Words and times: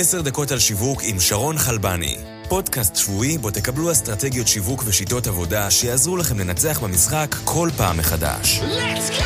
עשר 0.00 0.20
דקות 0.20 0.50
על 0.50 0.58
שיווק 0.58 1.00
עם 1.04 1.20
שרון 1.20 1.58
חלבני. 1.58 2.16
פודקאסט 2.48 2.96
שבועי 2.96 3.38
בו 3.38 3.50
תקבלו 3.50 3.92
אסטרטגיות 3.92 4.48
שיווק 4.48 4.82
ושיטות 4.86 5.26
עבודה 5.26 5.70
שיעזרו 5.70 6.16
לכם 6.16 6.38
לנצח 6.38 6.80
במשחק 6.82 7.34
כל 7.44 7.68
פעם 7.76 7.98
מחדש. 7.98 8.60
Let's 8.60 9.20
go! 9.20 9.24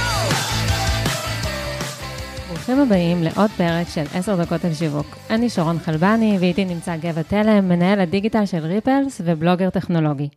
ברוכים 2.48 2.80
הבאים 2.80 3.22
לעוד 3.22 3.50
פרק 3.56 3.86
של 3.94 4.04
10 4.14 4.36
דקות 4.36 4.64
על 4.64 4.74
שיווק. 4.74 5.21
אני 5.32 5.50
שרון 5.50 5.78
חלבני, 5.78 6.36
ואיתי 6.40 6.64
נמצא 6.64 6.96
גבע 6.96 7.22
תלם, 7.22 7.68
מנהל 7.68 8.00
הדיגיטל 8.00 8.46
של 8.46 8.58
ריפלס 8.58 9.20
ובלוגר 9.24 9.70
טכנולוגי. 9.70 10.28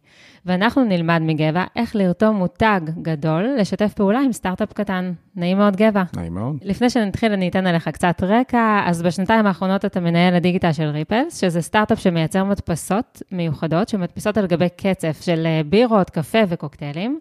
ואנחנו 0.45 0.83
נלמד 0.83 1.21
מגבע 1.21 1.63
איך 1.75 1.95
לרתום 1.95 2.35
מותג 2.35 2.81
גדול, 3.01 3.55
לשתף 3.59 3.93
פעולה 3.93 4.19
עם 4.19 4.31
סטארט-אפ 4.31 4.73
קטן. 4.73 5.13
נעים 5.35 5.57
מאוד, 5.57 5.75
גבע. 5.75 6.03
נעים 6.17 6.33
מאוד. 6.33 6.57
לפני 6.61 6.89
שנתחיל, 6.89 7.31
אני 7.31 7.47
אתן 7.47 7.67
עליך 7.67 7.87
קצת 7.87 8.23
רקע. 8.23 8.81
אז 8.85 9.01
בשנתיים 9.01 9.45
האחרונות 9.45 9.85
אתה 9.85 9.99
מנהל 9.99 10.35
הדיגיטל 10.35 10.71
של 10.71 10.83
ריפלס, 10.83 11.41
שזה 11.41 11.61
סטארט-אפ 11.61 11.99
שמייצר 11.99 12.43
מדפסות 12.43 13.21
מיוחדות, 13.31 13.89
שמדפיסות 13.89 14.37
על 14.37 14.47
גבי 14.47 14.69
קצף 14.69 15.21
של 15.21 15.45
אה, 15.45 15.61
בירות, 15.65 16.09
קפה 16.09 16.39
וקוקטיילים. 16.47 17.19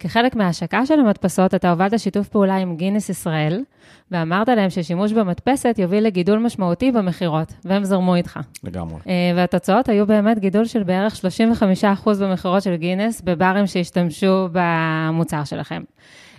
כחלק 0.00 0.36
מההשקה 0.36 0.86
של 0.86 1.00
המדפסות, 1.00 1.54
אתה 1.54 1.70
הובלת 1.70 2.00
שיתוף 2.00 2.28
פעולה 2.28 2.56
עם 2.56 2.76
גינס 2.76 3.08
ישראל, 3.08 3.62
ואמרת 4.10 4.48
להם 4.48 4.70
ששימוש 4.70 5.12
במדפסת 5.12 5.74
יוביל 5.78 6.04
לגידול 6.04 6.38
משמעותי 6.38 6.90
במכירות, 7.12 7.52
והם 7.64 7.84
זרמו 7.84 8.14
איתך. 8.14 8.40
לגמרי. 8.64 9.00
אה, 9.06 9.12
והתוצאות 9.36 9.88
היו 9.88 10.06
באמת 10.06 10.38
גידול 10.38 10.64
של 10.64 10.82
בערך 10.82 11.14
35% 11.14 12.08
במכירות 12.20 12.62
של 12.62 12.76
גינס 12.76 13.20
בברים 13.20 13.66
שהשתמשו 13.66 14.48
במוצר 14.52 15.44
שלכם. 15.44 15.82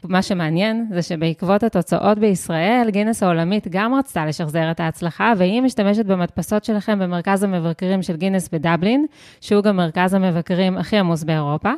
מה 0.03 0.21
שמעניין 0.21 0.87
זה 0.93 1.01
שבעקבות 1.01 1.63
התוצאות 1.63 2.19
בישראל, 2.19 2.87
גינס 2.89 3.23
העולמית 3.23 3.67
גם 3.67 3.95
רצתה 3.95 4.25
לשחזר 4.25 4.71
את 4.71 4.79
ההצלחה, 4.79 5.33
והיא 5.37 5.61
משתמשת 5.61 6.05
במדפסות 6.05 6.63
שלכם 6.63 6.99
במרכז 6.99 7.43
המבקרים 7.43 8.01
של 8.01 8.15
גינס 8.15 8.49
בדבלין, 8.49 9.05
שהוא 9.41 9.63
גם 9.63 9.77
מרכז 9.77 10.13
המבקרים 10.13 10.77
הכי 10.77 10.97
עמוס 10.97 11.23
באירופה, 11.23 11.71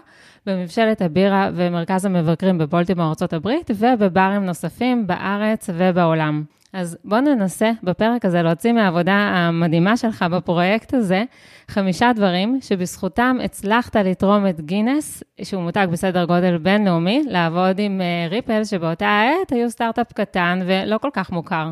במבשלת 0.45 1.01
הבירה 1.01 1.49
ומרכז 1.55 2.05
המבקרים 2.05 2.57
בבולטימור 2.57 3.05
ארה"ב, 3.05 3.47
ובברים 3.69 4.45
נוספים 4.45 5.07
בארץ 5.07 5.69
ובעולם. 5.73 6.43
אז 6.75 6.97
בוא 7.05 7.19
ננסה 7.19 7.71
בפרק 7.83 8.25
הזה 8.25 8.41
להוציא 8.41 8.71
מהעבודה 8.71 9.13
המדהימה 9.13 9.97
שלך 9.97 10.25
בפרויקט 10.31 10.93
הזה 10.93 11.23
חמישה 11.67 12.11
דברים 12.15 12.59
שבזכותם 12.61 13.37
הצלחת 13.43 13.95
לתרום 13.95 14.47
את 14.47 14.61
גינס, 14.61 15.23
שהוא 15.43 15.63
מותג 15.63 15.87
בסדר 15.91 16.25
גודל 16.25 16.57
בינלאומי, 16.57 17.23
לעבוד 17.27 17.79
עם 17.79 18.01
ריפל, 18.29 18.51
אה, 18.53 18.65
שבאותה 18.65 19.07
העת 19.07 19.51
היו 19.51 19.69
סטארט-אפ 19.69 20.13
קטן 20.13 20.59
ולא 20.65 20.97
כל 20.97 21.09
כך 21.13 21.31
מוכר. 21.31 21.71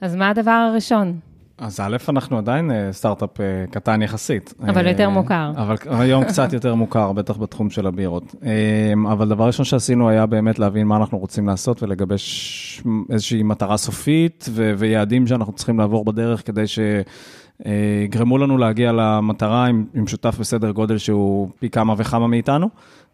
אז 0.00 0.16
מה 0.16 0.28
הדבר 0.28 0.50
הראשון? 0.50 1.18
אז 1.64 1.80
א', 1.80 1.96
אנחנו 2.08 2.38
עדיין 2.38 2.70
אה, 2.70 2.92
סטארט-אפ 2.92 3.40
אה, 3.40 3.64
קטן 3.70 4.02
יחסית. 4.02 4.54
אבל 4.68 4.86
יותר 4.86 5.08
מוכר. 5.08 5.52
אבל 5.56 5.76
היום 5.86 6.24
קצת 6.24 6.52
יותר 6.52 6.74
מוכר, 6.74 7.12
בטח 7.12 7.36
בתחום 7.36 7.70
של 7.70 7.86
הבירות. 7.86 8.34
אבל 9.12 9.28
דבר 9.28 9.46
ראשון 9.46 9.64
שעשינו 9.64 10.08
היה 10.08 10.26
באמת 10.26 10.58
להבין 10.58 10.86
מה 10.86 10.96
אנחנו 10.96 11.18
רוצים 11.18 11.46
לעשות 11.46 11.82
ולגבש 11.82 12.82
איזושהי 13.10 13.42
מטרה 13.42 13.76
סופית 13.76 14.48
ויעדים 14.78 15.26
שאנחנו 15.26 15.52
צריכים 15.52 15.78
לעבור 15.78 16.04
בדרך 16.04 16.46
כדי 16.46 16.66
ש... 16.66 16.78
יגרמו 18.04 18.38
לנו 18.38 18.58
להגיע 18.58 18.92
למטרה 18.92 19.66
עם, 19.66 19.84
עם 19.94 20.06
שותף 20.06 20.36
בסדר 20.40 20.70
גודל 20.70 20.98
שהוא 20.98 21.48
פי 21.58 21.70
כמה 21.70 21.94
וכמה 21.98 22.26
מאיתנו. 22.26 22.68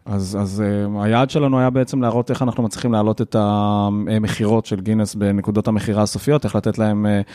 אז, 0.05 0.37
אז 0.41 0.63
uh, 0.63 1.03
היעד 1.03 1.29
שלנו 1.29 1.59
היה 1.59 1.69
בעצם 1.69 2.01
להראות 2.01 2.29
איך 2.29 2.41
אנחנו 2.41 2.63
מצליחים 2.63 2.93
להעלות 2.93 3.21
את 3.21 3.35
המכירות 3.39 4.65
של 4.65 4.81
גינס 4.81 5.15
בנקודות 5.15 5.67
המכירה 5.67 6.03
הסופיות, 6.03 6.45
איך 6.45 6.55
לתת 6.55 6.77
להם 6.77 7.05
uh, 7.05 7.31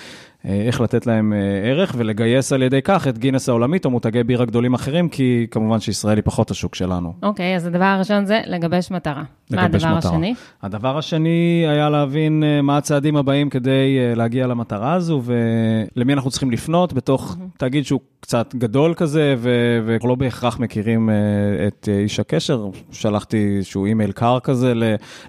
אה, 0.47 0.63
איך 0.67 0.81
לתת 0.81 1.07
להם 1.07 1.33
אה, 1.33 1.71
ערך 1.71 1.95
ולגייס 1.99 2.53
על 2.53 2.63
ידי 2.63 2.83
כך 2.85 3.09
את 3.09 3.19
גינס 3.19 3.49
העולמית 3.49 3.85
או 3.85 3.91
מותגי 3.91 4.25
בירה 4.25 4.45
גדולים 4.45 4.75
אחרים, 4.75 5.09
כי 5.09 5.47
כמובן 5.51 5.81
שישראל 5.81 6.17
היא 6.17 6.25
פחות 6.25 6.51
השוק 6.51 6.75
שלנו. 6.75 7.13
אוקיי, 7.23 7.55
okay, 7.55 7.57
אז 7.57 7.67
הדבר 7.67 7.85
הראשון 7.85 8.25
זה 8.25 8.41
לגבש 8.47 8.91
מטרה. 8.91 9.23
לגבש 9.51 9.85
מה 9.85 9.89
הדבר 9.91 9.99
מטרה. 9.99 10.11
השני? 10.11 10.35
הדבר 10.63 10.99
השני 10.99 11.65
היה 11.69 11.91
להבין 11.91 12.45
אה, 12.45 12.63
מה 12.63 12.77
הצעדים 12.77 13.17
הבאים 13.17 13.51
כדי 13.51 14.15
להגיע 14.17 14.47
למטרה 14.47 14.93
הזו 14.93 15.23
ולמי 15.25 16.13
אנחנו 16.13 16.31
צריכים 16.31 16.51
לפנות 16.51 16.93
בתוך 16.93 17.33
mm-hmm. 17.33 17.59
תאגיד 17.59 17.85
שהוא 17.85 18.01
קצת 18.21 18.55
גדול 18.55 18.95
כזה, 18.95 19.35
ולא 19.85 20.15
בהכרח 20.15 20.59
מכירים 20.59 21.11
את 21.67 21.89
איש 21.93 22.21
הקשר. 22.21 22.56
שלחתי 22.93 23.57
איזשהו 23.57 23.85
אימייל 23.85 24.13
קר 24.13 24.39
כזה 24.41 24.73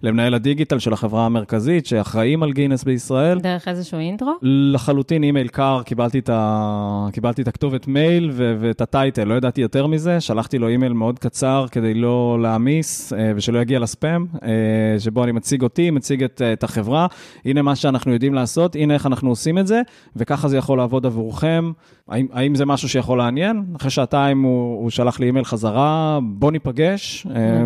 למנהל 0.04 0.34
הדיגיטל 0.34 0.80
של 0.80 0.94
החברה 0.94 1.26
המרכזית, 1.26 1.86
שאחראים 1.86 2.44
על 2.44 2.54
גינס 2.54 2.84
בישראל. 2.84 3.40
דרך 3.40 3.68
איזשהו 3.68 4.00
intro? 4.00 4.34
לחלוטין. 4.42 5.24
אימייל 5.24 5.48
קר, 5.48 5.82
קיבלתי 5.86 6.20
את, 6.20 6.30
ה... 6.34 7.08
קיבלתי 7.12 7.42
את 7.42 7.48
הכתובת 7.48 7.88
מייל 7.88 8.30
ו... 8.34 8.56
ואת 8.60 8.82
ה 8.82 8.88
title, 8.88 9.24
לא 9.24 9.34
ידעתי 9.34 9.62
יותר 9.62 9.88
מזה, 9.88 10.22
שלחתי 10.22 10.58
לו 10.58 10.68
אימייל 10.68 10.94
מאוד 10.94 11.20
קצר 11.20 11.66
כדי 11.72 11.94
לא 11.94 12.38
להעמיס 12.42 13.14
אה, 13.14 13.32
ושלא 13.36 13.60
יגיע 13.60 13.80
לספאם, 13.80 14.26
אה, 14.44 15.00
שבו 15.00 15.24
אני 15.24 15.32
מציג 15.32 15.64
אותי, 15.64 15.92
מציג 15.92 16.24
את, 16.24 16.42
את 16.54 16.64
החברה, 16.64 17.08
הנה 17.46 17.62
מה 17.62 17.76
שאנחנו 17.76 18.14
יודעים 18.14 18.34
לעשות, 18.34 18.76
הנה 18.76 18.94
איך 18.94 19.06
אנחנו 19.06 19.30
עושים 19.30 19.58
את 19.58 19.68
זה, 19.68 19.82
וככה 20.16 20.48
זה 20.48 20.58
יכול 20.58 20.78
לעבוד 20.78 21.06
עבורכם. 21.06 21.72
האם, 22.08 22.28
האם 22.34 22.56
זה 22.56 22.66
משהו 22.66 22.90
שיכול 22.90 23.18
לעניין? 23.18 23.64
אחרי 23.76 23.90
שעתיים 23.90 24.42
הוא, 24.42 24.82
הוא 24.82 24.90
שלח 24.90 25.20
לי 25.20 25.26
אימייל 25.26 25.46
חזרה, 25.46 26.20
בוא 26.24 26.52
ניפגש, 26.52 27.17
אה, 27.26 27.64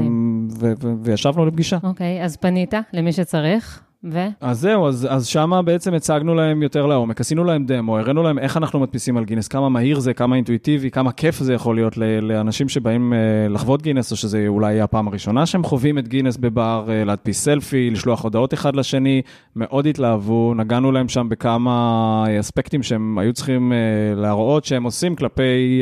ו... 0.59 0.73
ו... 0.81 0.93
וישבנו 1.03 1.45
לפגישה. 1.45 1.77
אוקיי, 1.83 2.23
אז 2.23 2.37
פנית 2.37 2.73
למי 2.93 3.11
שצריך? 3.11 3.83
ו? 4.03 4.27
אז 4.41 4.59
זהו, 4.59 4.87
אז, 4.87 5.07
אז 5.09 5.27
שמה 5.27 5.61
בעצם 5.61 5.93
הצגנו 5.93 6.35
להם 6.35 6.63
יותר 6.63 6.85
לעומק, 6.85 7.21
עשינו 7.21 7.43
להם 7.43 7.65
דמו, 7.65 7.97
הראינו 7.97 8.23
להם 8.23 8.39
איך 8.39 8.57
אנחנו 8.57 8.79
מדפיסים 8.79 9.17
על 9.17 9.25
גינס, 9.25 9.47
כמה 9.47 9.69
מהיר 9.69 9.99
זה, 9.99 10.13
כמה 10.13 10.35
אינטואיטיבי, 10.35 10.91
כמה 10.91 11.11
כיף 11.11 11.39
זה 11.39 11.53
יכול 11.53 11.75
להיות 11.75 11.97
לאנשים 12.21 12.69
שבאים 12.69 13.13
uh, 13.13 13.51
לחוות 13.51 13.81
גינס, 13.81 14.11
או 14.11 14.15
שזה 14.15 14.45
אולי 14.47 14.73
יהיה 14.73 14.83
הפעם 14.83 15.07
הראשונה 15.07 15.45
שהם 15.45 15.63
חווים 15.63 15.97
את 15.97 16.07
גינס 16.07 16.37
בבר, 16.37 16.85
uh, 16.87 17.05
להדפיס 17.05 17.43
סלפי, 17.43 17.89
לשלוח 17.89 18.23
הודעות 18.23 18.53
אחד 18.53 18.75
לשני, 18.75 19.21
מאוד 19.55 19.87
התלהבו, 19.87 20.53
נגענו 20.55 20.91
להם 20.91 21.09
שם 21.09 21.29
בכמה 21.29 22.25
אספקטים 22.39 22.83
שהם 22.83 23.17
היו 23.17 23.33
צריכים 23.33 23.73
להראות 24.15 24.65
שהם 24.65 24.83
עושים 24.83 25.15
כלפי 25.15 25.81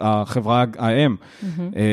החברה 0.00 0.64
האם, 0.78 1.16
mm-hmm. 1.16 1.46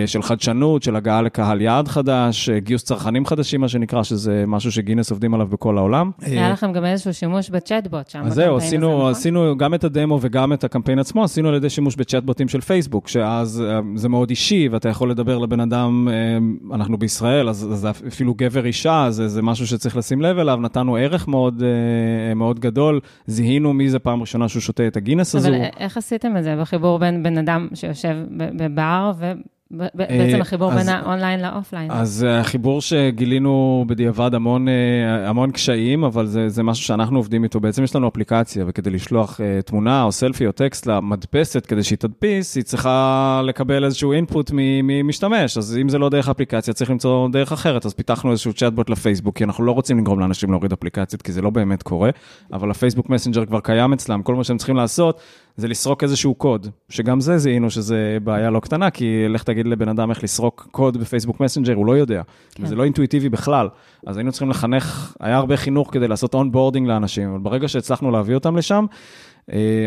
של 0.05 0.21
חדשנות, 0.21 0.83
של 0.83 0.95
הגעה 0.95 1.21
לקהל 1.21 1.61
יעד 1.61 1.87
חדש, 1.87 2.49
גיוס 2.49 2.83
צרכנים 2.83 3.25
חדשים, 3.25 3.61
מה 3.61 3.67
שנקרא, 3.67 4.03
שזה 4.03 4.43
משהו 4.47 4.71
שגינס 4.71 5.11
עובדים 5.23 5.33
עליו 5.33 5.47
בכל 5.47 5.77
העולם. 5.77 6.11
היה 6.21 6.49
לכם 6.49 6.73
גם 6.73 6.85
איזשהו 6.85 7.13
שימוש 7.13 7.49
בצ'אטבוט 7.49 8.09
שם. 8.09 8.21
אז 8.25 8.33
זהו, 8.33 8.57
עשינו, 8.57 8.87
הזה, 8.87 8.97
נכון? 8.97 9.11
עשינו 9.11 9.57
גם 9.57 9.73
את 9.73 9.83
הדמו 9.83 10.19
וגם 10.21 10.53
את 10.53 10.63
הקמפיין 10.63 10.99
עצמו, 10.99 11.23
עשינו 11.23 11.49
על 11.49 11.55
ידי 11.55 11.69
שימוש 11.69 11.95
בצ'אטבוטים 11.95 12.47
של 12.47 12.61
פייסבוק, 12.61 13.07
שאז 13.07 13.63
אה, 13.67 13.79
זה 13.95 14.09
מאוד 14.09 14.29
אישי, 14.29 14.67
ואתה 14.71 14.89
יכול 14.89 15.11
לדבר 15.11 15.37
לבן 15.37 15.59
אדם, 15.59 16.07
אה, 16.11 16.75
אנחנו 16.75 16.97
בישראל, 16.97 17.49
אז 17.49 17.67
זה 17.71 17.89
אפילו 17.89 18.33
גבר 18.33 18.65
אישה, 18.65 19.07
זה, 19.09 19.27
זה 19.27 19.41
משהו 19.41 19.67
שצריך 19.67 19.97
לשים 19.97 20.21
לב 20.21 20.37
אליו, 20.37 20.57
נתנו 20.61 20.95
ערך 20.95 21.27
מאוד, 21.27 21.63
אה, 21.63 22.33
מאוד 22.33 22.59
גדול, 22.59 22.99
זיהינו 23.27 23.73
מי 23.73 23.89
זה 23.89 23.99
פעם 23.99 24.21
ראשונה 24.21 24.47
שהוא 24.47 24.61
שותה 24.61 24.87
את 24.87 24.97
הגינס 24.97 25.35
הזו. 25.35 25.49
אבל 25.49 25.57
איך 25.79 25.97
עשיתם 25.97 26.37
את 26.37 26.43
זה 26.43 26.55
בחיבור 26.61 26.99
בין 26.99 27.23
בן 27.23 27.37
אדם 27.37 27.67
שיושב 27.73 28.15
בבר 28.29 29.11
ו... 29.17 29.31
בעצם 29.73 30.35
אה, 30.35 30.41
החיבור 30.41 30.71
בין 30.71 30.89
ה 30.89 30.96
online 30.96 31.41
ל 31.41 31.47
offline. 31.47 31.91
אז 31.91 32.23
אה, 32.23 32.39
החיבור 32.39 32.81
שגילינו 32.81 33.85
בדיעבד 33.87 34.33
המון, 34.33 34.67
אה, 34.67 35.29
המון 35.29 35.51
קשיים, 35.51 36.03
אבל 36.03 36.25
זה, 36.25 36.49
זה 36.49 36.63
משהו 36.63 36.85
שאנחנו 36.85 37.17
עובדים 37.17 37.43
איתו. 37.43 37.59
בעצם 37.59 37.83
יש 37.83 37.95
לנו 37.95 38.07
אפליקציה, 38.07 38.65
וכדי 38.67 38.89
לשלוח 38.89 39.39
תמונה 39.65 40.03
או 40.03 40.11
סלפי 40.11 40.47
או 40.47 40.51
טקסט 40.51 40.85
למדפסת 40.85 41.65
כדי 41.65 41.83
שהיא 41.83 41.97
תדפיס, 41.97 42.55
היא 42.55 42.63
צריכה 42.63 43.41
לקבל 43.45 43.85
איזשהו 43.85 44.11
input 44.11 44.51
ממשתמש. 44.53 45.57
אז 45.57 45.77
אם 45.81 45.89
זה 45.89 45.97
לא 45.97 46.09
דרך 46.09 46.29
אפליקציה, 46.29 46.73
צריך 46.73 46.89
למצוא 46.89 47.29
דרך 47.29 47.51
אחרת. 47.51 47.85
אז 47.85 47.93
פיתחנו 47.93 48.31
איזשהו 48.31 48.53
צ'אטבוט 48.53 48.89
לפייסבוק, 48.89 49.37
כי 49.37 49.43
אנחנו 49.43 49.63
לא 49.63 49.71
רוצים 49.71 49.99
לגרום 49.99 50.19
לאנשים 50.19 50.51
להוריד 50.51 50.71
אפליקציות, 50.71 51.21
כי 51.21 51.31
זה 51.31 51.41
לא 51.41 51.49
באמת 51.49 51.83
קורה, 51.83 52.09
אבל 52.53 52.71
הפייסבוק 52.71 53.09
מסנג'ר 53.09 53.45
כבר 53.45 53.59
קיים 53.59 53.93
אצלם, 53.93 54.21
כל 54.23 54.35
מה 54.35 54.43
שהם 54.43 54.57
צריכים 54.57 54.75
לעשות 54.75 55.21
זה 55.57 55.67
לסרוק 55.67 56.03
איזשהו 56.03 56.35
קוד, 56.35 56.67
שגם 56.89 57.21
זה 57.21 57.37
זיהינו 57.37 57.69
שזה 57.69 58.17
בעיה 58.23 58.49
לא 58.49 58.59
קטנה, 58.59 58.89
כי 58.89 59.25
לך 59.29 59.43
תגיד 59.43 59.67
לבן 59.67 59.89
אדם 59.89 60.09
איך 60.09 60.23
לסרוק 60.23 60.67
קוד 60.71 60.97
בפייסבוק 60.97 61.39
מסנג'ר, 61.39 61.73
הוא 61.73 61.85
לא 61.85 61.97
יודע, 61.97 62.21
כן. 62.51 62.63
וזה 62.63 62.75
לא 62.75 62.83
אינטואיטיבי 62.83 63.29
בכלל. 63.29 63.69
אז 64.07 64.17
היינו 64.17 64.31
צריכים 64.31 64.49
לחנך, 64.49 65.15
היה 65.19 65.37
הרבה 65.37 65.57
חינוך 65.57 65.89
כדי 65.91 66.07
לעשות 66.07 66.33
onboarding 66.33 66.87
לאנשים, 66.87 67.29
אבל 67.29 67.39
ברגע 67.39 67.67
שהצלחנו 67.67 68.11
להביא 68.11 68.35
אותם 68.35 68.57
לשם, 68.57 68.85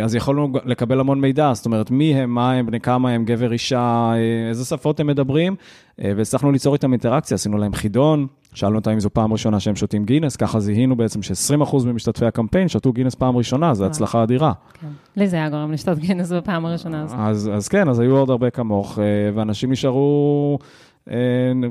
אז 0.05 0.15
יכולנו 0.15 0.53
לקבל 0.65 1.01
המון 1.01 1.21
מידע, 1.21 1.53
זאת 1.55 1.67
אומרת, 1.67 1.91
מי 1.91 2.15
הם, 2.15 2.35
מה 2.35 2.53
הם, 2.53 2.67
בני 2.67 2.81
כמה 2.81 3.11
הם, 3.11 3.25
גבר, 3.25 3.53
אישה, 3.53 4.13
אה, 4.15 4.49
איזה 4.49 4.65
שפות 4.65 5.01
הם 5.01 5.07
מדברים, 5.07 5.57
אה, 6.05 6.13
והצלחנו 6.17 6.53
ליצור 6.53 6.75
איתם 6.75 6.93
אינטראקציה, 6.93 7.35
עשינו 7.35 7.59
להם 7.59 7.75
חידון, 7.75 8.27
שאלנו 8.55 8.77
אותם 8.77 8.91
אם 8.91 9.01
זו 9.01 9.11
פעם 9.11 9.33
ראשונה 9.33 9.61
שהם 9.61 9.77
שותים 9.77 10.05
גינס, 10.05 10.37
ככה 10.37 10.61
זיהינו 10.61 10.97
בעצם 10.97 11.23
ש-20% 11.23 11.77
ממשתתפי 11.87 12.27
הקמפיין 12.27 12.69
שתו 12.69 12.93
גינס 12.93 13.15
פעם 13.15 13.37
ראשונה, 13.37 13.75
זו 13.75 13.87
הצלחה 13.87 14.23
אדירה. 14.23 14.53
כן. 14.81 14.87
לי 15.17 15.29
זה 15.29 15.37
היה 15.37 15.49
גורם 15.49 15.73
לשתות 15.73 15.99
גינס 15.99 16.33
בפעם 16.33 16.67
הראשונה 16.67 17.03
הזאת. 17.03 17.19
אז, 17.21 17.51
אז 17.55 17.69
כן, 17.69 17.89
אז 17.89 17.99
היו 17.99 18.17
עוד 18.17 18.31
הרבה 18.31 18.51
כמוך, 18.51 18.99
ואנשים 19.35 19.73
נשארו... 19.73 20.59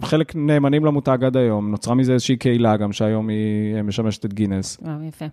חלק 0.01 0.35
נאמנים 0.35 0.85
למותג 0.85 1.23
עד 1.23 1.37
היום, 1.37 1.71
נוצרה 1.71 1.95
מזה 1.95 2.13
איזושהי 2.13 2.35
קהילה 2.35 2.77
גם 2.77 2.91
שהיום 2.91 3.29
היא 3.29 3.81
משמשת 3.83 4.25
את 4.25 4.33
גינס. 4.33 4.77
וואו, 4.81 5.03
יפה. 5.07 5.25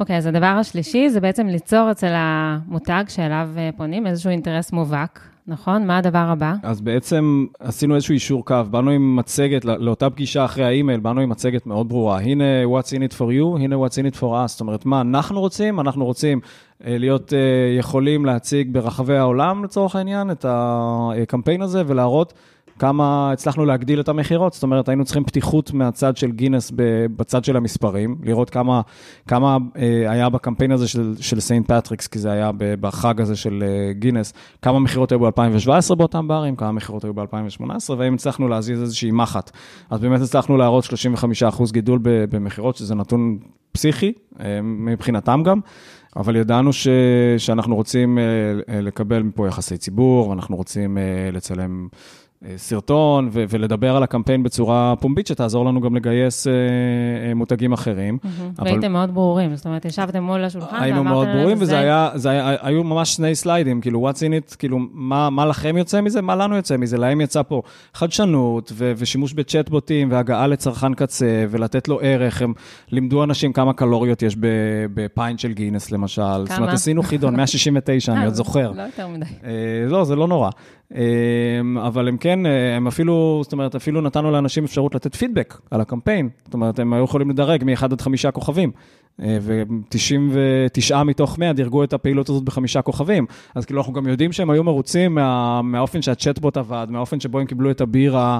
אוקיי, 0.00 0.16
אז 0.16 0.26
הדבר 0.26 0.46
השלישי 0.46 1.08
זה 1.08 1.20
בעצם 1.20 1.46
ליצור 1.46 1.90
אצל 1.90 2.12
המותג 2.14 3.04
שאליו 3.08 3.48
פונים 3.76 4.06
איזשהו 4.06 4.30
אינטרס 4.30 4.72
מובהק. 4.72 5.20
נכון? 5.46 5.86
מה 5.86 5.98
הדבר 5.98 6.18
הבא? 6.28 6.54
אז 6.62 6.80
בעצם 6.80 7.46
עשינו 7.58 7.94
איזשהו 7.94 8.12
יישור 8.12 8.44
קו, 8.44 8.56
באנו 8.70 8.90
עם 8.90 9.16
מצגת, 9.16 9.64
לאותה 9.64 10.10
פגישה 10.10 10.44
אחרי 10.44 10.64
האימייל, 10.64 11.00
באנו 11.00 11.20
עם 11.20 11.28
מצגת 11.28 11.66
מאוד 11.66 11.88
ברורה. 11.88 12.20
הנה 12.20 12.44
what's 12.64 12.88
in 12.88 13.12
it 13.12 13.14
for 13.18 13.20
you, 13.20 13.60
הנה 13.60 13.76
what's 13.76 13.94
in 13.94 14.14
it 14.14 14.18
for 14.20 14.22
us. 14.22 14.46
זאת 14.46 14.60
אומרת, 14.60 14.86
מה 14.86 15.00
אנחנו 15.00 15.40
רוצים? 15.40 15.80
אנחנו 15.80 16.04
רוצים 16.04 16.40
אה, 16.86 16.98
להיות 16.98 17.32
אה, 17.32 17.38
יכולים 17.78 18.24
להציג 18.24 18.68
ברחבי 18.72 19.16
העולם, 19.16 19.64
לצורך 19.64 19.96
העניין, 19.96 20.30
את 20.30 20.46
הקמפיין 20.48 21.62
הזה 21.62 21.82
ולהראות 21.86 22.34
כמה 22.78 23.32
הצלחנו 23.32 23.64
להגדיל 23.64 24.00
את 24.00 24.08
המכירות, 24.08 24.52
זאת 24.52 24.62
אומרת, 24.62 24.88
היינו 24.88 25.04
צריכים 25.04 25.24
פתיחות 25.24 25.72
מהצד 25.72 26.16
של 26.16 26.32
גינס 26.32 26.72
בצד 27.16 27.44
של 27.44 27.56
המספרים, 27.56 28.16
לראות 28.22 28.50
כמה, 28.50 28.80
כמה 29.28 29.56
אה, 29.76 30.10
היה 30.10 30.28
בקמפיין 30.28 30.72
הזה 30.72 30.88
של, 30.88 31.14
של 31.20 31.40
סיינט 31.40 31.72
פטריקס, 31.72 32.06
כי 32.06 32.18
זה 32.18 32.32
היה 32.32 32.50
בחג 32.58 33.20
הזה 33.20 33.36
של 33.36 33.64
אה, 33.66 33.92
גינס, 33.92 34.32
כמה 34.62 34.78
מכירות 34.78 35.12
היו 35.12 35.18
ב-2017 35.20 35.94
באותם 35.94 36.28
ברים, 36.28 36.56
כמה 36.56 36.72
מכירות 36.72 37.04
היו 37.04 37.14
ב-2018, 37.14 37.92
והאם 37.98 38.14
הצלחנו 38.14 38.48
להזיז 38.48 38.80
איזושהי 38.80 39.10
מחט. 39.10 39.50
אז 39.90 40.00
באמת 40.00 40.20
הצלחנו 40.20 40.56
להראות 40.56 40.84
35% 40.84 41.72
גידול 41.72 41.98
במכירות, 42.02 42.76
שזה 42.76 42.94
נתון 42.94 43.38
פסיכי, 43.72 44.12
אה, 44.40 44.60
מבחינתם 44.62 45.42
גם. 45.44 45.60
אבל 46.16 46.36
ידענו 46.36 46.72
ש, 46.72 46.88
שאנחנו 47.38 47.74
רוצים 47.74 48.18
לקבל 48.68 49.22
מפה 49.22 49.48
יחסי 49.48 49.76
ציבור, 49.76 50.28
ואנחנו 50.28 50.56
רוצים 50.56 50.98
לצלם 51.32 51.88
סרטון 52.56 53.28
ו- 53.32 53.44
ולדבר 53.48 53.96
על 53.96 54.02
הקמפיין 54.02 54.42
בצורה 54.42 54.94
פומבית, 55.00 55.26
שתעזור 55.26 55.64
לנו 55.64 55.80
גם 55.80 55.96
לגייס 55.96 56.46
uh, 56.46 56.50
uh, 56.50 57.34
מותגים 57.34 57.72
אחרים. 57.72 58.18
Mm-hmm. 58.22 58.26
אבל... 58.58 58.68
והייתם 58.68 58.92
מאוד 58.92 59.14
ברורים, 59.14 59.56
זאת 59.56 59.66
אומרת, 59.66 59.84
ישבתם 59.84 60.22
מול 60.22 60.44
השולחן 60.44 60.66
ואמרתם 60.66 60.84
להם... 60.84 60.94
היינו 60.94 61.04
מאוד 61.04 61.28
ברורים, 61.28 61.56
וזה 61.60 61.78
היה, 61.78 62.10
זה 62.14 62.30
היה, 62.30 62.56
היו 62.60 62.84
ממש 62.84 63.14
שני 63.14 63.34
סליידים, 63.34 63.80
כאילו, 63.80 64.10
what's 64.10 64.16
in 64.16 64.52
it, 64.52 64.56
כאילו, 64.56 64.78
מה, 64.92 65.30
מה 65.30 65.46
לכם 65.46 65.76
יוצא 65.76 66.00
מזה, 66.00 66.22
מה 66.22 66.36
לנו 66.36 66.56
יוצא 66.56 66.76
מזה, 66.76 66.98
להם 66.98 67.20
יצא 67.20 67.42
פה 67.42 67.62
חדשנות 67.94 68.72
ו- 68.74 68.92
ושימוש 68.96 69.32
בצ'טבוטים 69.32 70.10
והגעה 70.10 70.46
לצרכן 70.46 70.94
קצה 70.94 71.44
ולתת 71.50 71.88
לו 71.88 72.00
ערך, 72.02 72.42
הם 72.42 72.52
לימדו 72.90 73.24
אנשים 73.24 73.52
כמה 73.52 73.72
קלוריות 73.72 74.22
יש 74.22 74.36
בפיינט 74.94 75.38
של 75.38 75.52
גינס, 75.52 75.90
למשל. 75.90 76.22
כמה? 76.22 76.44
זאת 76.44 76.58
אומרת, 76.58 76.74
עשינו 76.74 77.02
חידון, 77.02 77.36
169, 77.36 78.12
אני 78.12 78.24
עוד 78.24 78.34
זוכר. 78.34 78.72
לא 78.72 78.82
יותר 78.82 79.08
מדי. 79.08 79.24
לא, 79.88 80.04
זה 80.04 80.16
לא 80.16 80.28
נורא. 80.28 80.50
אמ, 80.92 81.78
אבל 81.78 82.08
הם 82.08 82.16
כן, 82.16 82.46
אה, 82.46 82.76
הם 82.76 82.86
אפילו, 82.86 83.40
זאת 83.42 83.52
אומרת, 83.52 83.74
אפילו 83.74 84.00
נתנו 84.00 84.30
לאנשים 84.30 84.64
אפשרות 84.64 84.94
לתת 84.94 85.14
פידבק 85.14 85.58
על 85.70 85.80
הקמפיין. 85.80 86.28
זאת 86.44 86.54
אומרת, 86.54 86.78
הם 86.78 86.92
היו 86.92 87.04
יכולים 87.04 87.30
לדרג 87.30 87.64
מ-1 87.64 87.84
עד 87.84 88.00
5 88.00 88.26
כוכבים. 88.26 88.70
אה, 89.22 89.38
ו-99 89.40 91.02
מתוך 91.04 91.38
100 91.38 91.52
דירגו 91.52 91.84
את 91.84 91.92
הפעילות 91.92 92.28
הזאת 92.28 92.42
בחמישה 92.42 92.82
כוכבים. 92.82 93.26
אז 93.54 93.64
כאילו, 93.64 93.80
אנחנו 93.80 93.92
גם 93.92 94.06
יודעים 94.06 94.32
שהם 94.32 94.50
היו 94.50 94.64
מרוצים 94.64 95.14
מה, 95.14 95.62
מהאופן 95.62 96.02
שהצ'טבוט 96.02 96.56
עבד, 96.56 96.86
מהאופן 96.90 97.20
שבו 97.20 97.38
הם 97.38 97.46
קיבלו 97.46 97.70
את 97.70 97.80
הבירה. 97.80 98.38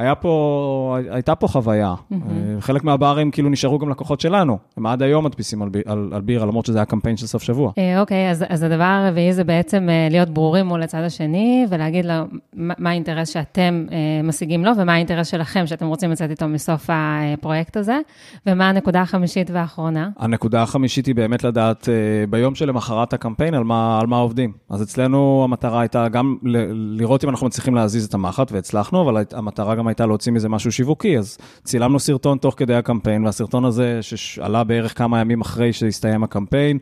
היה 0.00 0.14
פה, 0.14 0.98
הייתה 1.10 1.34
פה 1.34 1.48
חוויה. 1.48 1.94
Mm-hmm. 1.94 2.16
חלק 2.60 2.84
מהברים 2.84 3.30
כאילו 3.30 3.50
נשארו 3.50 3.78
גם 3.78 3.88
לקוחות 3.88 4.20
שלנו. 4.20 4.58
הם 4.76 4.86
עד 4.86 5.02
היום 5.02 5.24
מדפיסים 5.24 5.62
על, 5.62 5.68
על, 5.86 6.10
על 6.12 6.20
בירה, 6.20 6.46
למרות 6.46 6.66
שזה 6.66 6.78
היה 6.78 6.84
קמפיין 6.84 7.16
של 7.16 7.26
סוף 7.26 7.42
שבוע. 7.42 7.72
אה, 7.78 8.00
אוקיי, 8.00 8.30
אז, 8.30 8.44
אז 8.48 8.62
הדבר 8.62 8.84
הרביעי 8.84 9.32
זה 9.32 9.44
בעצם 9.44 9.88
אה, 9.90 10.08
להיות 10.10 10.30
ברורים 10.30 10.66
מול 10.66 10.82
הצד 10.82 11.02
השני, 11.06 11.66
ולהגיד 11.68 12.04
לו 12.04 12.14
מה, 12.54 12.90
האינטרס 12.90 13.28
שאתם 13.28 13.86
משיגים 14.24 14.64
לו, 14.64 14.70
ומה 14.76 14.94
האינטרס 14.94 15.26
שלכם 15.26 15.66
שאתם 15.66 15.86
רוצים 15.86 16.10
לצאת 16.10 16.30
איתו 16.30 16.48
מסוף 16.48 16.90
הפרויקט 16.92 17.76
הזה, 17.76 17.98
ומה 18.46 18.68
הנקודה 18.68 19.00
החמישית 19.00 19.50
והאחרונה. 19.50 20.08
הנקודה 20.18 20.62
החמישית 20.62 21.06
היא 21.06 21.14
באמת 21.14 21.44
לדעת 21.44 21.88
ביום 22.30 22.54
שלמחרת 22.54 23.12
הקמפיין 23.12 23.54
על 23.54 23.64
מה, 23.64 24.00
על 24.00 24.06
מה 24.06 24.16
עובדים. 24.16 24.52
אז 24.70 24.82
אצלנו 24.82 25.40
המטרה 25.44 25.80
הייתה 25.80 26.08
גם 26.08 26.36
לראות 26.72 27.24
אם 27.24 27.28
אנחנו 27.28 27.46
מצליחים 27.46 27.74
להזיז 27.74 28.04
את 28.04 28.14
המחט, 28.14 28.52
והצלחנו, 28.52 29.02
אבל 29.02 29.24
המטרה 29.32 29.74
גם 29.74 29.88
הייתה 29.90 30.06
להוציא 30.06 30.32
מזה 30.32 30.48
משהו 30.48 30.72
שיווקי, 30.72 31.18
אז 31.18 31.38
צילמנו 31.64 31.98
סרטון 31.98 32.38
תוך 32.38 32.54
כדי 32.56 32.74
הקמפיין, 32.74 33.24
והסרטון 33.24 33.64
הזה, 33.64 33.98
שעלה 34.02 34.64
בערך 34.64 34.98
כמה 34.98 35.20
ימים 35.20 35.40
אחרי 35.40 35.72
שהסתיים 35.72 36.24
הקמפיין, 36.24 36.78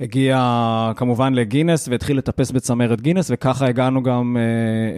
הגיע 0.00 0.92
כמובן 0.96 1.34
לגינס 1.34 1.88
והתחיל 1.88 2.18
לטפס 2.18 2.50
בצמרת 2.50 3.00
גינס, 3.00 3.30
וככה 3.34 3.66
הגענו 3.66 4.02
גם 4.02 4.36
אה, 4.36 4.42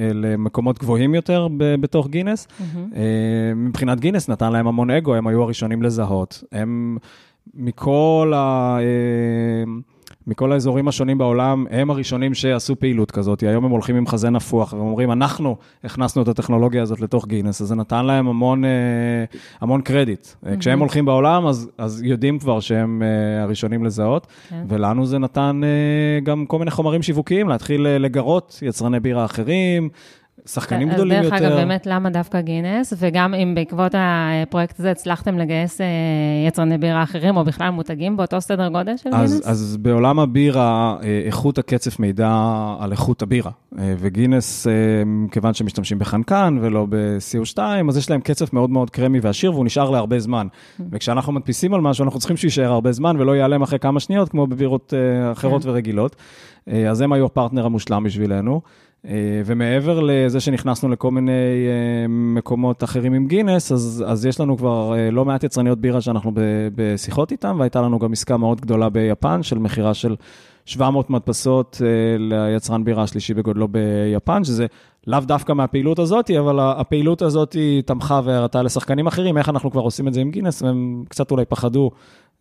אה, 0.04 0.12
למקומות 0.14 0.78
גבוהים 0.78 1.14
יותר 1.14 1.48
ב- 1.56 1.74
בתוך 1.80 2.08
גינס. 2.08 2.46
Mm-hmm. 2.46 2.96
אה, 2.96 3.54
מבחינת 3.56 4.00
גינס 4.00 4.28
נתן 4.28 4.52
להם 4.52 4.66
המון 4.66 4.90
אגו, 4.90 5.14
הם 5.14 5.26
היו 5.26 5.42
הראשונים 5.42 5.82
לזהות. 5.82 6.44
הם 6.52 6.98
מכל 7.54 8.32
ה... 8.36 8.76
אה, 8.78 9.64
מכל 10.26 10.52
האזורים 10.52 10.88
השונים 10.88 11.18
בעולם, 11.18 11.66
הם 11.70 11.90
הראשונים 11.90 12.34
שעשו 12.34 12.76
פעילות 12.76 13.10
כזאת. 13.10 13.42
היום 13.42 13.64
הם 13.64 13.70
הולכים 13.70 13.96
עם 13.96 14.06
חזה 14.06 14.30
נפוח 14.30 14.72
והם 14.72 14.82
אומרים, 14.82 15.12
אנחנו 15.12 15.56
הכנסנו 15.84 16.22
את 16.22 16.28
הטכנולוגיה 16.28 16.82
הזאת 16.82 17.00
לתוך 17.00 17.26
גינס, 17.26 17.62
אז 17.62 17.68
זה 17.68 17.74
נתן 17.74 18.06
להם 18.06 18.28
המון, 18.28 18.64
אה, 18.64 18.70
המון 19.60 19.80
קרדיט. 19.80 20.26
Mm-hmm. 20.26 20.56
כשהם 20.58 20.78
הולכים 20.80 21.04
בעולם, 21.04 21.46
אז, 21.46 21.70
אז 21.78 22.02
יודעים 22.02 22.38
כבר 22.38 22.60
שהם 22.60 23.02
אה, 23.02 23.42
הראשונים 23.42 23.84
לזהות, 23.84 24.26
okay. 24.26 24.50
כן. 24.50 24.64
ולנו 24.68 25.06
זה 25.06 25.18
נתן 25.18 25.60
גם 26.22 26.46
כל 26.46 26.58
מיני 26.58 26.70
חומרים 26.70 27.02
שיווקיים, 27.02 27.48
להתחיל 27.48 27.82
לגרות 27.82 28.58
יצרני 28.62 29.00
בירה 29.00 29.24
אחרים, 29.24 29.88
שחקנים 30.46 30.88
אז 30.88 30.94
גדולים 30.94 31.22
יותר. 31.22 31.34
אז 31.34 31.42
דרך 31.42 31.50
אגב, 31.50 31.56
באמת, 31.58 31.86
למה 31.86 32.10
דווקא 32.10 32.40
גינס? 32.40 32.92
וגם 32.96 33.34
אם 33.34 33.54
בעקבות 33.54 33.94
הפרויקט 33.98 34.80
הזה 34.80 34.90
הצלחתם 34.90 35.38
לגייס 35.38 35.80
אה, 35.80 35.86
יצרני 36.48 36.78
בירה 36.78 37.02
אחרים, 37.02 37.36
או 37.36 37.44
בכלל 37.44 37.70
מותגים 37.70 38.16
באותו 38.16 38.40
סדר 38.40 38.68
גודל 38.68 38.96
של 38.96 39.10
אז, 39.12 39.32
גינס? 39.32 39.46
אז 39.46 39.76
בעולם 39.76 40.18
הבירה, 40.18 40.96
אה, 41.02 41.22
איכות 41.26 41.58
הקצף 41.58 41.98
מידע 41.98 42.30
על 42.78 42.92
איכות 42.92 43.22
הבירה. 43.22 43.50
אה, 43.78 43.94
וגינס, 43.98 44.66
כיוון 45.30 45.54
שמשתמשים 45.54 45.98
בחנקן 45.98 46.58
ולא 46.60 46.86
ב-CO2, 46.88 47.58
אז 47.88 47.96
יש 47.96 48.10
להם 48.10 48.20
קצף 48.20 48.52
מאוד 48.52 48.70
מאוד 48.70 48.90
קרמי 48.90 49.20
ועשיר, 49.22 49.52
והוא 49.52 49.64
נשאר 49.64 49.90
להרבה 49.90 50.18
זמן. 50.18 50.46
Mm. 50.50 50.82
וכשאנחנו 50.92 51.32
מדפיסים 51.32 51.74
על 51.74 51.80
משהו, 51.80 52.04
אנחנו 52.04 52.18
צריכים 52.18 52.36
שהוא 52.36 52.48
יישאר 52.48 52.72
הרבה 52.72 52.92
זמן 52.92 53.16
ולא 53.20 53.36
ייעלם 53.36 53.62
אחרי 53.62 53.78
כמה 53.78 54.00
שניות, 54.00 54.28
כמו 54.28 54.46
בבירות 54.46 54.94
אחרות 55.32 55.62
כן. 55.62 55.68
ורגילות. 55.68 56.16
אז 56.88 57.00
הם 57.00 57.12
היו 57.12 57.26
הפרטנר 57.26 57.66
המושלם 57.66 58.04
בשבילנו. 58.04 58.60
אה, 59.06 59.42
ומעבר 59.46 60.00
לזה 60.02 60.40
שנכנסנו 60.40 60.88
לכל 60.88 61.10
מיני 61.10 61.32
אה, 61.32 62.08
מקומות 62.08 62.84
אחרים 62.84 63.12
עם 63.12 63.26
גינס, 63.26 63.72
אז, 63.72 64.04
אז 64.06 64.26
יש 64.26 64.40
לנו 64.40 64.56
כבר 64.56 64.94
אה, 64.96 65.10
לא 65.10 65.24
מעט 65.24 65.44
יצרניות 65.44 65.78
בירה 65.78 66.00
שאנחנו 66.00 66.32
בשיחות 66.74 67.32
איתן, 67.32 67.56
והייתה 67.58 67.80
לנו 67.82 67.98
גם 67.98 68.12
עסקה 68.12 68.36
מאוד 68.36 68.60
גדולה 68.60 68.88
ביפן 68.88 69.42
של 69.42 69.58
מכירה 69.58 69.94
של 69.94 70.16
700 70.64 71.10
מדפסות 71.10 71.80
ליצרן 72.18 72.84
בירה 72.84 73.02
השלישי 73.02 73.34
בגודלו 73.34 73.68
ביפן, 73.68 74.44
שזה 74.44 74.66
לאו 75.06 75.20
דווקא 75.20 75.52
מהפעילות 75.52 75.98
הזאת, 75.98 76.30
אבל 76.30 76.60
הפעילות 76.60 77.22
הזאת 77.22 77.56
תמכה 77.86 78.20
והראתה 78.24 78.62
לשחקנים 78.62 79.06
אחרים, 79.06 79.38
איך 79.38 79.48
אנחנו 79.48 79.70
כבר 79.70 79.80
עושים 79.80 80.08
את 80.08 80.14
זה 80.14 80.20
עם 80.20 80.30
גינס, 80.30 80.62
והם 80.62 81.04
קצת 81.08 81.30
אולי 81.30 81.44
פחדו 81.44 81.90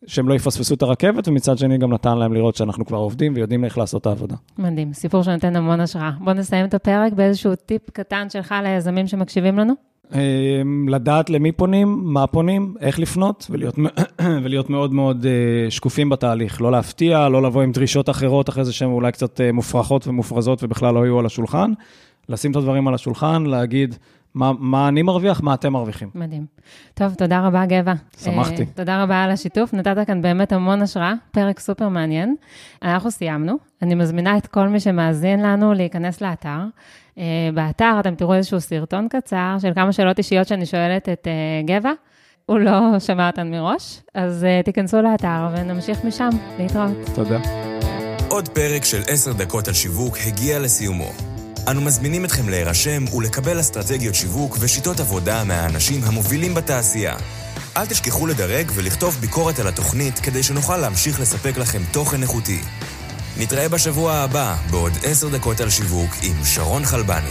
שהם 0.08 0.29
לא 0.29 0.34
יפספסו 0.34 0.74
את 0.74 0.82
הרכבת, 0.82 1.27
ומצד 1.27 1.58
שני 1.58 1.77
גם 1.77 1.94
נתן 1.94 2.18
להם 2.18 2.34
לראות 2.34 2.56
שאנחנו 2.56 2.86
כבר 2.86 2.98
עובדים 2.98 3.34
ויודעים 3.36 3.65
איך 3.65 3.77
לעשות 3.77 4.01
את 4.01 4.08
העבודה. 4.08 4.36
מדהים, 4.58 4.94
סיפור 4.94 5.24
שנותן 5.24 5.56
המון 5.56 5.79
השראה. 5.79 6.12
בוא 6.20 6.34
נסיים 6.34 6.65
את 6.65 6.74
הפרק 6.74 7.13
באיזשהו 7.13 7.56
טיפ 7.56 7.89
קטן 7.89 8.29
שלך 8.29 8.56
ליזמים 8.63 9.08
שמקשיבים 9.08 9.60
לנו. 9.60 9.74
אמ, 10.13 10.89
לדעת 10.89 11.29
למי 11.29 11.51
פונים, 11.51 12.00
מה 12.03 12.27
פונים, 12.27 12.75
איך 12.79 13.00
לפנות, 13.00 13.48
ולהיות, 13.50 13.75
ולהיות 14.44 14.70
מאוד 14.70 14.94
מאוד 14.94 15.25
אה, 15.25 15.72
שקופים 15.72 16.10
בתהליך. 16.10 16.62
לא 16.62 16.72
להפתיע, 16.72 17.29
לא 17.29 17.44
לבוא 17.44 17.62
עם 17.62 17.72
דרישות 17.72 18.10
אחרות 18.10 18.50
אחרי 18.50 18.65
זה 18.65 18.74
שהן 18.74 18.89
אולי 18.89 19.12
קצת 19.12 19.41
אה, 19.41 19.51
מופרכות 19.51 20.08
ומופרזות 20.08 20.63
ובכלל 20.63 20.94
לא 20.94 21.06
יהיו 21.06 21.20
על 21.20 21.25
השולחן. 21.25 21.72
לשים 22.29 22.51
את 22.51 22.56
הדברים 22.56 22.88
על 22.88 22.94
השולחן, 22.94 23.44
להגיד, 23.46 23.96
מה, 24.39 24.51
מה 24.60 24.88
אני 24.88 25.01
מרוויח, 25.01 25.41
מה 25.41 25.53
אתם 25.53 25.74
מרוויחים. 25.74 26.10
מדהים. 26.15 26.46
טוב, 26.93 27.13
תודה 27.13 27.48
רבה, 27.48 27.65
גבע. 27.65 27.93
שמחתי. 28.24 28.63
Uh, 28.63 28.65
תודה 28.75 29.03
רבה 29.03 29.24
על 29.24 29.31
השיתוף, 29.31 29.74
נתת 29.74 29.98
כאן 30.08 30.22
באמת 30.22 30.51
המון 30.51 30.81
השראה, 30.81 31.13
פרק 31.31 31.60
סופר 31.60 31.89
מעניין. 31.89 32.36
אנחנו 32.84 33.12
סיימנו. 33.12 33.58
אני 33.81 33.96
מזמינה 33.96 34.38
את 34.38 34.48
כל 34.48 34.67
מי 34.67 34.79
שמאזין 34.79 35.41
לנו 35.41 35.74
להיכנס 35.74 36.22
לאתר. 36.22 36.60
Uh, 37.15 37.19
באתר 37.53 38.00
אתם 38.00 38.15
תראו 38.15 38.34
איזשהו 38.34 38.62
סרטון 38.62 39.08
קצר 39.10 39.55
של 39.62 39.72
כמה 39.75 39.91
שאלות 39.91 40.17
אישיות 40.17 40.48
שאני 40.48 40.65
שואלת 40.65 41.10
את 41.10 41.27
uh, 41.27 41.67
גבע. 41.67 41.91
הוא 42.46 42.60
לא 42.60 43.00
שמע 43.00 43.27
אותן 43.27 43.51
מראש, 43.51 44.01
אז 44.13 44.46
uh, 44.46 44.65
תיכנסו 44.65 45.01
לאתר 45.01 45.48
ונמשיך 45.55 46.05
משם. 46.05 46.29
להתראות. 46.60 46.91
תודה. 47.15 47.39
עוד 48.29 48.50
פרק 48.50 48.84
של 48.84 49.01
עשר 49.08 49.34
דקות 49.34 49.67
על 49.67 49.74
שיווק 49.74 50.17
הגיע 50.27 50.60
לסיומו. 50.60 51.38
אנו 51.68 51.82
מזמינים 51.82 52.25
אתכם 52.25 52.50
להירשם 52.50 53.13
ולקבל 53.13 53.60
אסטרטגיות 53.60 54.16
שיווק 54.16 54.58
ושיטות 54.60 55.00
עבודה 55.00 55.44
מהאנשים 55.44 56.04
המובילים 56.04 56.54
בתעשייה. 56.54 57.16
אל 57.78 57.86
תשכחו 57.86 58.28
לדרג 58.28 58.72
ולכתוב 58.75 59.18
ביקורת 59.20 59.60
על 59.60 59.68
התוכנית 59.68 60.20
כדי 60.20 60.44
שנוכל 60.44 60.78
להמשיך 60.78 61.20
לספק 61.20 61.58
לכם 61.58 61.82
תוכן 61.92 62.22
איכותי. 62.22 62.62
נתראה 63.38 63.70
בשבוע 63.70 64.13
הבא 64.13 64.56
בעוד 64.72 64.92
עשר 65.04 65.30
דקות 65.30 65.62
על 65.62 65.70
שיווק 65.70 66.12
עם 66.22 66.46
שרון 66.46 66.86
חלבני. 66.86 67.30